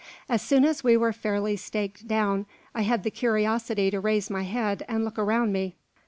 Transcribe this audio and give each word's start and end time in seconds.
As 0.27 0.41
soon 0.41 0.65
as 0.65 0.83
we 0.83 0.97
were 0.97 1.13
fairly 1.13 1.55
staked 1.55 2.07
down, 2.07 2.47
I 2.73 2.81
had 2.81 3.03
the 3.03 3.11
curiosity 3.11 3.91
to 3.91 3.99
raise 3.99 4.31
my 4.31 4.41
head 4.45 4.81
and 4.89 5.05
look 5.05 5.19
around 5.19 5.53
me. 5.53 5.75